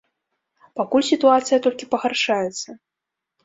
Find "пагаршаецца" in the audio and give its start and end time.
1.95-2.69